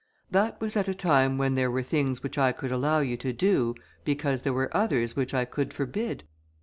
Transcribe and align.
"That 0.31 0.59
was 0.59 0.75
at 0.75 0.87
a 0.87 0.95
time 0.95 1.37
when 1.37 1.53
there 1.53 1.69
were 1.69 1.83
things 1.83 2.23
which 2.23 2.35
I 2.35 2.53
could 2.53 2.71
allow 2.71 3.01
you 3.01 3.17
to 3.17 3.31
do, 3.31 3.75
because 4.03 4.41
there 4.41 4.51
were 4.51 4.75
others 4.75 5.15
which 5.15 5.31
I 5.31 5.45
could 5.45 5.71
forbid. 5.75 6.23